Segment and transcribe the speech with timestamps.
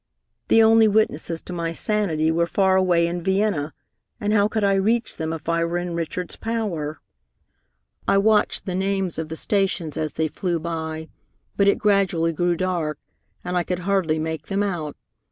[0.47, 3.71] The only witnesses to my sanity were far away in Vienna,
[4.19, 6.99] and how could I reach them if I were in Richard's power?
[8.07, 11.07] "I watched the names of the stations as they flew by,
[11.55, 12.97] but it gradually grew dark,
[13.43, 14.97] and I could hardly make them out.